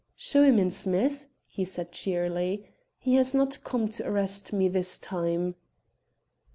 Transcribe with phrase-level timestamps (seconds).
[0.15, 4.97] "Show him in, Smith," he said cheerily; "he has not come to arrest me this
[4.97, 5.53] time."